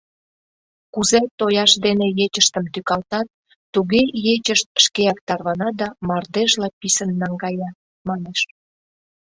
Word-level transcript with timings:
Кузе 0.93 1.19
тояшт 1.37 1.77
дене 1.85 2.07
ечыштым 2.25 2.65
тӱкалтат, 2.73 3.27
туге 3.73 4.01
ечышт 4.33 4.67
шкеак 4.85 5.19
тарвана 5.27 5.69
да 5.79 5.87
мардежла 6.07 6.67
писын 6.79 7.11
наҥгая, 7.21 7.69
манеш. 8.07 8.39